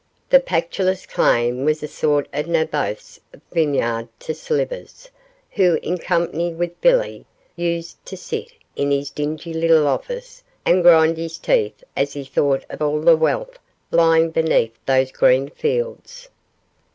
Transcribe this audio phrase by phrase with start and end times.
[0.31, 3.19] The Pactolus claim was a sort of Naboth's
[3.51, 5.11] vineyard to Slivers,
[5.51, 11.17] who, in company with Billy, used to sit in his dingy little office and grind
[11.17, 13.59] his teeth as he thought of all the wealth
[13.91, 16.29] lying beneath those green fields.